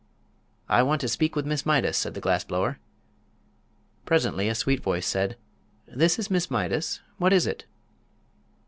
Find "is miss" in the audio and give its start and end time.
6.17-6.49